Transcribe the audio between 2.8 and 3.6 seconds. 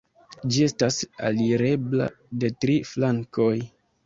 flankoj.